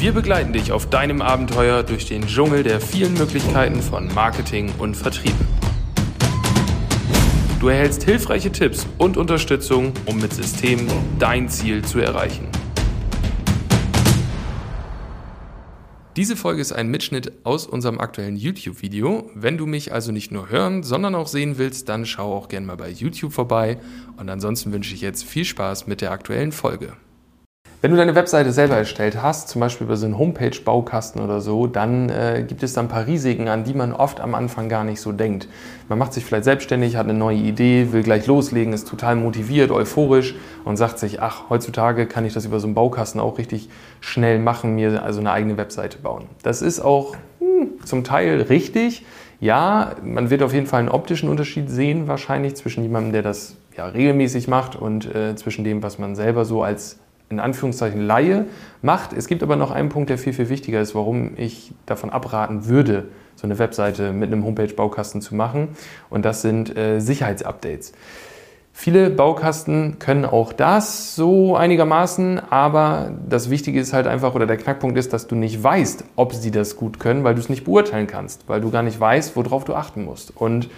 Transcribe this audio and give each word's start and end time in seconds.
Wir 0.00 0.12
begleiten 0.12 0.54
dich 0.54 0.72
auf 0.72 0.88
deinem 0.88 1.20
Abenteuer 1.20 1.82
durch 1.82 2.06
den 2.06 2.26
Dschungel 2.26 2.62
der 2.62 2.80
vielen 2.80 3.12
Möglichkeiten 3.12 3.82
von 3.82 4.08
Marketing 4.14 4.72
und 4.78 4.96
Vertrieb. 4.96 5.34
Du 7.60 7.68
erhältst 7.68 8.04
hilfreiche 8.04 8.50
Tipps 8.50 8.86
und 8.96 9.18
Unterstützung, 9.18 9.92
um 10.06 10.16
mit 10.16 10.32
Systemen 10.32 10.88
dein 11.18 11.50
Ziel 11.50 11.84
zu 11.84 11.98
erreichen. 11.98 12.48
Diese 16.16 16.34
Folge 16.34 16.62
ist 16.62 16.72
ein 16.72 16.88
Mitschnitt 16.88 17.32
aus 17.44 17.66
unserem 17.66 18.00
aktuellen 18.00 18.36
YouTube-Video. 18.36 19.30
Wenn 19.34 19.58
du 19.58 19.66
mich 19.66 19.92
also 19.92 20.12
nicht 20.12 20.32
nur 20.32 20.48
hören, 20.48 20.82
sondern 20.82 21.14
auch 21.14 21.28
sehen 21.28 21.58
willst, 21.58 21.90
dann 21.90 22.06
schau 22.06 22.34
auch 22.34 22.48
gerne 22.48 22.66
mal 22.66 22.78
bei 22.78 22.88
YouTube 22.88 23.34
vorbei. 23.34 23.78
Und 24.16 24.30
ansonsten 24.30 24.72
wünsche 24.72 24.94
ich 24.94 25.02
jetzt 25.02 25.24
viel 25.24 25.44
Spaß 25.44 25.86
mit 25.86 26.00
der 26.00 26.10
aktuellen 26.10 26.52
Folge. 26.52 26.94
Wenn 27.82 27.92
du 27.92 27.96
deine 27.96 28.14
Webseite 28.14 28.52
selber 28.52 28.76
erstellt 28.76 29.22
hast, 29.22 29.48
zum 29.48 29.60
Beispiel 29.60 29.86
über 29.86 29.96
so 29.96 30.04
einen 30.04 30.18
Homepage-Baukasten 30.18 31.22
oder 31.22 31.40
so, 31.40 31.66
dann 31.66 32.10
äh, 32.10 32.44
gibt 32.46 32.62
es 32.62 32.74
da 32.74 32.82
ein 32.82 32.88
paar 32.88 33.06
Risiken, 33.06 33.48
an 33.48 33.64
die 33.64 33.72
man 33.72 33.94
oft 33.94 34.20
am 34.20 34.34
Anfang 34.34 34.68
gar 34.68 34.84
nicht 34.84 35.00
so 35.00 35.12
denkt. 35.12 35.48
Man 35.88 35.98
macht 35.98 36.12
sich 36.12 36.26
vielleicht 36.26 36.44
selbstständig, 36.44 36.96
hat 36.96 37.08
eine 37.08 37.18
neue 37.18 37.38
Idee, 37.38 37.88
will 37.92 38.02
gleich 38.02 38.26
loslegen, 38.26 38.74
ist 38.74 38.86
total 38.86 39.16
motiviert, 39.16 39.70
euphorisch 39.70 40.34
und 40.66 40.76
sagt 40.76 40.98
sich, 40.98 41.22
ach, 41.22 41.48
heutzutage 41.48 42.04
kann 42.04 42.26
ich 42.26 42.34
das 42.34 42.44
über 42.44 42.60
so 42.60 42.66
einen 42.66 42.74
Baukasten 42.74 43.18
auch 43.18 43.38
richtig 43.38 43.70
schnell 44.02 44.40
machen, 44.40 44.74
mir 44.74 45.02
also 45.02 45.20
eine 45.20 45.32
eigene 45.32 45.56
Webseite 45.56 45.96
bauen. 45.96 46.26
Das 46.42 46.60
ist 46.60 46.80
auch 46.80 47.16
hm, 47.38 47.82
zum 47.86 48.04
Teil 48.04 48.42
richtig. 48.42 49.06
Ja, 49.40 49.92
man 50.04 50.28
wird 50.28 50.42
auf 50.42 50.52
jeden 50.52 50.66
Fall 50.66 50.80
einen 50.80 50.90
optischen 50.90 51.30
Unterschied 51.30 51.70
sehen, 51.70 52.08
wahrscheinlich 52.08 52.56
zwischen 52.56 52.82
jemandem, 52.82 53.12
der 53.12 53.22
das 53.22 53.56
ja, 53.74 53.86
regelmäßig 53.86 54.48
macht 54.48 54.76
und 54.76 55.06
äh, 55.14 55.34
zwischen 55.34 55.64
dem, 55.64 55.82
was 55.82 55.98
man 55.98 56.14
selber 56.14 56.44
so 56.44 56.62
als 56.62 56.98
in 57.30 57.40
Anführungszeichen 57.40 58.00
Laie 58.00 58.46
macht. 58.82 59.12
Es 59.12 59.28
gibt 59.28 59.42
aber 59.42 59.56
noch 59.56 59.70
einen 59.70 59.88
Punkt, 59.88 60.10
der 60.10 60.18
viel, 60.18 60.32
viel 60.32 60.48
wichtiger 60.48 60.80
ist, 60.80 60.94
warum 60.94 61.32
ich 61.36 61.72
davon 61.86 62.10
abraten 62.10 62.66
würde, 62.66 63.08
so 63.36 63.46
eine 63.46 63.58
Webseite 63.58 64.12
mit 64.12 64.32
einem 64.32 64.44
Homepage-Baukasten 64.44 65.22
zu 65.22 65.34
machen. 65.34 65.68
Und 66.10 66.24
das 66.24 66.42
sind 66.42 66.76
äh, 66.76 67.00
Sicherheitsupdates. 67.00 67.92
Viele 68.72 69.10
Baukasten 69.10 69.98
können 69.98 70.24
auch 70.24 70.52
das 70.52 71.14
so 71.14 71.54
einigermaßen, 71.54 72.40
aber 72.50 73.12
das 73.28 73.50
Wichtige 73.50 73.78
ist 73.78 73.92
halt 73.92 74.06
einfach, 74.06 74.34
oder 74.34 74.46
der 74.46 74.56
Knackpunkt 74.56 74.96
ist, 74.96 75.12
dass 75.12 75.26
du 75.26 75.34
nicht 75.34 75.62
weißt, 75.62 76.04
ob 76.16 76.34
sie 76.34 76.50
das 76.50 76.76
gut 76.76 76.98
können, 76.98 77.22
weil 77.22 77.34
du 77.34 77.40
es 77.40 77.48
nicht 77.48 77.64
beurteilen 77.64 78.06
kannst, 78.06 78.48
weil 78.48 78.60
du 78.60 78.70
gar 78.70 78.82
nicht 78.82 78.98
weißt, 78.98 79.36
worauf 79.36 79.64
du 79.64 79.74
achten 79.74 80.04
musst. 80.04 80.36
Und 80.36 80.70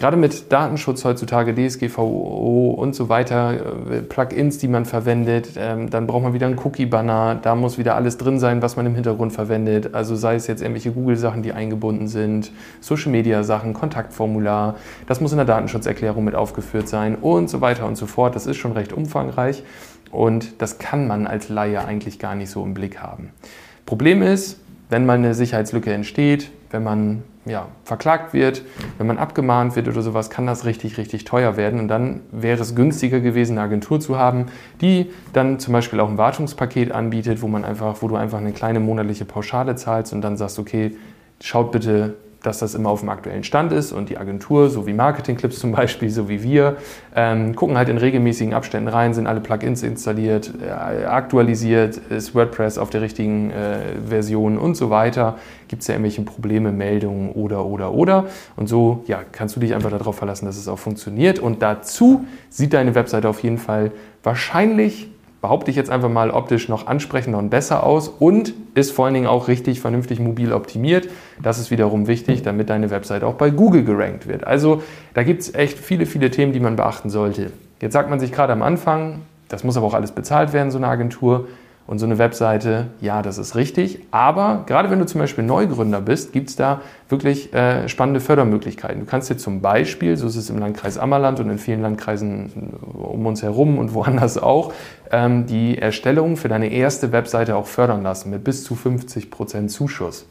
Gerade 0.00 0.16
mit 0.16 0.50
Datenschutz 0.50 1.04
heutzutage, 1.04 1.54
DSGVO 1.54 2.70
und 2.70 2.94
so 2.94 3.10
weiter, 3.10 3.52
äh, 3.90 4.00
Plugins, 4.00 4.56
die 4.56 4.66
man 4.66 4.86
verwendet, 4.86 5.50
ähm, 5.58 5.90
dann 5.90 6.06
braucht 6.06 6.22
man 6.22 6.32
wieder 6.32 6.46
einen 6.46 6.58
Cookie-Banner, 6.58 7.38
da 7.42 7.54
muss 7.54 7.76
wieder 7.76 7.96
alles 7.96 8.16
drin 8.16 8.38
sein, 8.38 8.62
was 8.62 8.76
man 8.76 8.86
im 8.86 8.94
Hintergrund 8.94 9.34
verwendet. 9.34 9.94
Also 9.94 10.16
sei 10.16 10.36
es 10.36 10.46
jetzt 10.46 10.62
irgendwelche 10.62 10.92
Google-Sachen, 10.92 11.42
die 11.42 11.52
eingebunden 11.52 12.08
sind, 12.08 12.50
Social-Media-Sachen, 12.80 13.74
Kontaktformular, 13.74 14.76
das 15.06 15.20
muss 15.20 15.32
in 15.32 15.36
der 15.36 15.44
Datenschutzerklärung 15.44 16.24
mit 16.24 16.34
aufgeführt 16.34 16.88
sein 16.88 17.16
und 17.16 17.50
so 17.50 17.60
weiter 17.60 17.84
und 17.84 17.96
so 17.96 18.06
fort. 18.06 18.34
Das 18.34 18.46
ist 18.46 18.56
schon 18.56 18.72
recht 18.72 18.94
umfangreich 18.94 19.62
und 20.10 20.62
das 20.62 20.78
kann 20.78 21.06
man 21.08 21.26
als 21.26 21.50
Laie 21.50 21.84
eigentlich 21.84 22.18
gar 22.18 22.34
nicht 22.34 22.48
so 22.48 22.64
im 22.64 22.72
Blick 22.72 23.02
haben. 23.02 23.32
Problem 23.84 24.22
ist, 24.22 24.60
wenn 24.88 25.04
mal 25.04 25.18
eine 25.18 25.34
Sicherheitslücke 25.34 25.92
entsteht, 25.92 26.50
wenn 26.70 26.84
man 26.84 27.22
ja, 27.46 27.68
verklagt 27.84 28.34
wird, 28.34 28.62
wenn 28.98 29.06
man 29.06 29.18
abgemahnt 29.18 29.74
wird 29.74 29.88
oder 29.88 30.02
sowas, 30.02 30.28
kann 30.28 30.46
das 30.46 30.64
richtig, 30.64 30.98
richtig 30.98 31.24
teuer 31.24 31.56
werden. 31.56 31.80
Und 31.80 31.88
dann 31.88 32.20
wäre 32.30 32.60
es 32.60 32.74
günstiger 32.74 33.20
gewesen, 33.20 33.52
eine 33.52 33.62
Agentur 33.62 33.98
zu 34.00 34.18
haben, 34.18 34.46
die 34.80 35.10
dann 35.32 35.58
zum 35.58 35.72
Beispiel 35.72 36.00
auch 36.00 36.08
ein 36.08 36.18
Wartungspaket 36.18 36.92
anbietet, 36.92 37.40
wo 37.42 37.48
man 37.48 37.64
einfach, 37.64 37.96
wo 38.00 38.08
du 38.08 38.16
einfach 38.16 38.38
eine 38.38 38.52
kleine 38.52 38.80
monatliche 38.80 39.24
Pauschale 39.24 39.74
zahlst 39.76 40.12
und 40.12 40.20
dann 40.20 40.36
sagst, 40.36 40.58
okay, 40.58 40.96
schaut 41.40 41.72
bitte 41.72 42.14
dass 42.42 42.58
das 42.58 42.74
immer 42.74 42.90
auf 42.90 43.00
dem 43.00 43.08
aktuellen 43.08 43.44
Stand 43.44 43.72
ist 43.72 43.92
und 43.92 44.08
die 44.08 44.18
Agentur, 44.18 44.70
so 44.70 44.86
wie 44.86 44.92
Marketingclips 44.92 45.58
zum 45.58 45.72
Beispiel, 45.72 46.10
so 46.10 46.28
wie 46.28 46.42
wir, 46.42 46.76
ähm, 47.14 47.54
gucken 47.54 47.76
halt 47.76 47.88
in 47.88 47.98
regelmäßigen 47.98 48.54
Abständen 48.54 48.88
rein, 48.88 49.14
sind 49.14 49.26
alle 49.26 49.40
Plugins 49.40 49.82
installiert, 49.82 50.52
äh, 50.64 51.04
aktualisiert, 51.04 51.96
ist 51.96 52.34
WordPress 52.34 52.78
auf 52.78 52.90
der 52.90 53.02
richtigen 53.02 53.50
äh, 53.50 53.78
Version 54.06 54.58
und 54.58 54.74
so 54.74 54.90
weiter. 54.90 55.36
Gibt 55.68 55.82
es 55.82 55.88
ja 55.88 55.94
irgendwelche 55.94 56.22
Probleme, 56.22 56.72
Meldungen 56.72 57.32
oder, 57.32 57.64
oder, 57.64 57.92
oder. 57.92 58.26
Und 58.56 58.68
so 58.68 59.04
ja, 59.06 59.20
kannst 59.30 59.56
du 59.56 59.60
dich 59.60 59.74
einfach 59.74 59.90
darauf 59.90 60.16
verlassen, 60.16 60.46
dass 60.46 60.56
es 60.56 60.68
auch 60.68 60.78
funktioniert. 60.78 61.38
Und 61.38 61.62
dazu 61.62 62.24
sieht 62.48 62.72
deine 62.72 62.94
Webseite 62.94 63.28
auf 63.28 63.42
jeden 63.42 63.58
Fall 63.58 63.92
wahrscheinlich 64.22 65.10
behaupte 65.40 65.70
ich 65.70 65.76
jetzt 65.76 65.90
einfach 65.90 66.08
mal, 66.08 66.30
optisch 66.30 66.68
noch 66.68 66.86
ansprechender 66.86 67.38
und 67.38 67.50
besser 67.50 67.84
aus 67.84 68.08
und 68.08 68.52
ist 68.74 68.92
vor 68.92 69.06
allen 69.06 69.14
Dingen 69.14 69.26
auch 69.26 69.48
richtig 69.48 69.80
vernünftig 69.80 70.20
mobil 70.20 70.52
optimiert. 70.52 71.08
Das 71.42 71.58
ist 71.58 71.70
wiederum 71.70 72.06
wichtig, 72.06 72.42
damit 72.42 72.68
deine 72.68 72.90
Website 72.90 73.24
auch 73.24 73.34
bei 73.34 73.50
Google 73.50 73.84
gerankt 73.84 74.26
wird. 74.26 74.46
Also 74.46 74.82
da 75.14 75.22
gibt 75.22 75.40
es 75.42 75.54
echt 75.54 75.78
viele, 75.78 76.06
viele 76.06 76.30
Themen, 76.30 76.52
die 76.52 76.60
man 76.60 76.76
beachten 76.76 77.08
sollte. 77.08 77.52
Jetzt 77.80 77.94
sagt 77.94 78.10
man 78.10 78.20
sich 78.20 78.32
gerade 78.32 78.52
am 78.52 78.62
Anfang, 78.62 79.22
das 79.48 79.64
muss 79.64 79.76
aber 79.76 79.86
auch 79.86 79.94
alles 79.94 80.12
bezahlt 80.12 80.52
werden, 80.52 80.70
so 80.70 80.78
eine 80.78 80.88
Agentur. 80.88 81.48
Und 81.90 81.98
so 81.98 82.06
eine 82.06 82.18
Webseite, 82.18 82.86
ja, 83.00 83.20
das 83.20 83.36
ist 83.36 83.56
richtig. 83.56 83.98
Aber 84.12 84.62
gerade 84.66 84.90
wenn 84.92 85.00
du 85.00 85.06
zum 85.06 85.20
Beispiel 85.20 85.42
Neugründer 85.42 86.00
bist, 86.00 86.32
gibt 86.32 86.48
es 86.48 86.54
da 86.54 86.82
wirklich 87.08 87.52
äh, 87.52 87.88
spannende 87.88 88.20
Fördermöglichkeiten. 88.20 89.00
Du 89.00 89.06
kannst 89.06 89.28
dir 89.28 89.36
zum 89.36 89.60
Beispiel, 89.60 90.16
so 90.16 90.28
ist 90.28 90.36
es 90.36 90.50
im 90.50 90.58
Landkreis 90.58 90.98
Ammerland 90.98 91.40
und 91.40 91.50
in 91.50 91.58
vielen 91.58 91.82
Landkreisen 91.82 92.78
um 92.92 93.26
uns 93.26 93.42
herum 93.42 93.76
und 93.76 93.92
woanders 93.94 94.38
auch, 94.38 94.72
ähm, 95.10 95.46
die 95.46 95.78
Erstellung 95.78 96.36
für 96.36 96.46
deine 96.46 96.70
erste 96.70 97.10
Webseite 97.10 97.56
auch 97.56 97.66
fördern 97.66 98.04
lassen 98.04 98.30
mit 98.30 98.44
bis 98.44 98.62
zu 98.62 98.76
50 98.76 99.28
Prozent 99.28 99.72
Zuschuss. 99.72 100.26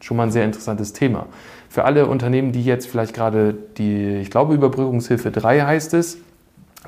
Schon 0.00 0.16
mal 0.16 0.24
ein 0.24 0.32
sehr 0.32 0.44
interessantes 0.44 0.94
Thema. 0.94 1.26
Für 1.68 1.84
alle 1.84 2.06
Unternehmen, 2.06 2.50
die 2.50 2.64
jetzt 2.64 2.88
vielleicht 2.88 3.14
gerade 3.14 3.54
die, 3.78 4.16
ich 4.16 4.32
glaube, 4.32 4.52
Überbrückungshilfe 4.52 5.30
3 5.30 5.60
heißt 5.60 5.94
es, 5.94 6.18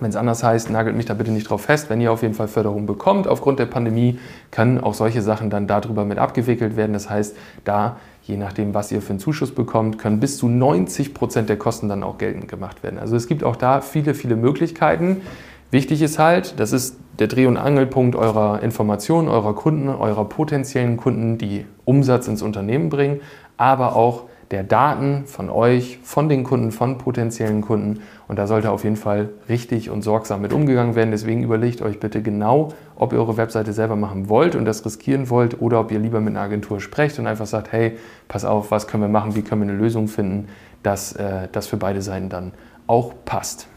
wenn 0.00 0.10
es 0.10 0.16
anders 0.16 0.42
heißt, 0.42 0.70
nagelt 0.70 0.94
mich 0.94 1.06
da 1.06 1.14
bitte 1.14 1.30
nicht 1.30 1.48
drauf 1.48 1.62
fest. 1.62 1.88
Wenn 1.88 2.00
ihr 2.00 2.12
auf 2.12 2.22
jeden 2.22 2.34
Fall 2.34 2.48
Förderung 2.48 2.86
bekommt 2.86 3.26
aufgrund 3.26 3.58
der 3.58 3.66
Pandemie, 3.66 4.18
können 4.50 4.78
auch 4.78 4.92
solche 4.92 5.22
Sachen 5.22 5.48
dann 5.48 5.66
darüber 5.66 6.04
mit 6.04 6.18
abgewickelt 6.18 6.76
werden. 6.76 6.92
Das 6.92 7.08
heißt, 7.08 7.36
da, 7.64 7.96
je 8.22 8.36
nachdem, 8.36 8.74
was 8.74 8.92
ihr 8.92 9.00
für 9.00 9.10
einen 9.10 9.20
Zuschuss 9.20 9.54
bekommt, 9.54 9.98
können 9.98 10.20
bis 10.20 10.36
zu 10.36 10.48
90 10.48 11.14
Prozent 11.14 11.48
der 11.48 11.56
Kosten 11.56 11.88
dann 11.88 12.02
auch 12.02 12.18
geltend 12.18 12.48
gemacht 12.48 12.82
werden. 12.82 12.98
Also 12.98 13.16
es 13.16 13.26
gibt 13.26 13.42
auch 13.42 13.56
da 13.56 13.80
viele, 13.80 14.12
viele 14.12 14.36
Möglichkeiten. 14.36 15.22
Wichtig 15.70 16.02
ist 16.02 16.18
halt, 16.18 16.60
das 16.60 16.72
ist 16.72 16.98
der 17.18 17.26
Dreh- 17.28 17.46
und 17.46 17.56
Angelpunkt 17.56 18.16
eurer 18.16 18.62
Informationen, 18.62 19.28
eurer 19.28 19.54
Kunden, 19.54 19.88
eurer 19.88 20.28
potenziellen 20.28 20.98
Kunden, 20.98 21.38
die 21.38 21.64
Umsatz 21.86 22.28
ins 22.28 22.42
Unternehmen 22.42 22.90
bringen, 22.90 23.20
aber 23.56 23.96
auch 23.96 24.24
der 24.50 24.62
Daten 24.62 25.26
von 25.26 25.50
euch, 25.50 25.98
von 26.02 26.28
den 26.28 26.44
Kunden, 26.44 26.70
von 26.70 26.98
potenziellen 26.98 27.62
Kunden. 27.62 28.02
Und 28.28 28.38
da 28.38 28.46
sollte 28.46 28.70
auf 28.70 28.84
jeden 28.84 28.96
Fall 28.96 29.30
richtig 29.48 29.90
und 29.90 30.02
sorgsam 30.02 30.40
mit 30.40 30.52
umgegangen 30.52 30.94
werden. 30.94 31.10
Deswegen 31.10 31.42
überlegt 31.42 31.82
euch 31.82 31.98
bitte 31.98 32.22
genau, 32.22 32.72
ob 32.94 33.12
ihr 33.12 33.18
eure 33.18 33.36
Webseite 33.36 33.72
selber 33.72 33.96
machen 33.96 34.28
wollt 34.28 34.54
und 34.54 34.64
das 34.64 34.84
riskieren 34.84 35.30
wollt 35.30 35.60
oder 35.60 35.80
ob 35.80 35.90
ihr 35.90 35.98
lieber 35.98 36.20
mit 36.20 36.34
einer 36.34 36.44
Agentur 36.44 36.80
sprecht 36.80 37.18
und 37.18 37.26
einfach 37.26 37.46
sagt, 37.46 37.72
hey, 37.72 37.96
pass 38.28 38.44
auf, 38.44 38.70
was 38.70 38.86
können 38.86 39.02
wir 39.02 39.08
machen, 39.08 39.34
wie 39.34 39.42
können 39.42 39.62
wir 39.62 39.68
eine 39.68 39.78
Lösung 39.78 40.08
finden, 40.08 40.48
dass 40.82 41.12
äh, 41.12 41.48
das 41.50 41.66
für 41.66 41.76
beide 41.76 42.02
Seiten 42.02 42.28
dann 42.28 42.52
auch 42.86 43.14
passt. 43.24 43.68